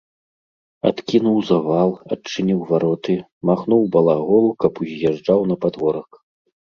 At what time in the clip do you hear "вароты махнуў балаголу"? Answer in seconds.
2.71-4.51